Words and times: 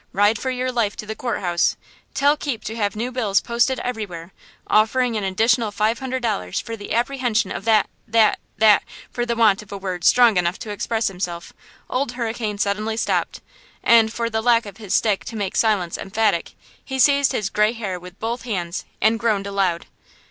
Ride 0.13 0.39
for 0.39 0.49
your 0.49 0.71
life 0.71 0.95
to 0.95 1.05
the 1.05 1.13
Court 1.13 1.41
House! 1.41 1.77
Tell 2.15 2.35
Keepe 2.35 2.63
to 2.63 2.75
have 2.75 2.95
new 2.95 3.11
bills 3.11 3.39
posted 3.39 3.77
everywhere, 3.81 4.33
offering 4.65 5.15
an 5.15 5.23
additional 5.23 5.69
five 5.69 5.99
hundred 5.99 6.23
dollars 6.23 6.59
for 6.59 6.75
the 6.75 6.91
apprehension 6.95 7.51
of 7.51 7.65
that–that–that"–for 7.65 9.27
the 9.27 9.35
want 9.35 9.61
of 9.61 9.71
a 9.71 9.77
word 9.77 10.03
strong 10.03 10.37
enough 10.37 10.57
to 10.57 10.71
express 10.71 11.07
himself, 11.07 11.53
Old 11.87 12.13
Hurricane 12.13 12.57
suddenly 12.57 12.97
stopped, 12.97 13.41
and 13.83 14.11
for 14.11 14.27
the 14.27 14.41
lack 14.41 14.65
of 14.65 14.77
his 14.77 14.95
stick 14.95 15.23
to 15.25 15.35
make 15.35 15.55
silence 15.55 15.99
emphatic, 15.99 16.55
he 16.83 16.97
seized 16.97 17.31
his 17.31 17.51
gray 17.51 17.73
hair 17.73 17.99
with 17.99 18.19
both 18.19 18.41
hands 18.41 18.85
and 19.03 19.19
groaned 19.19 19.45
aloud! 19.45 19.85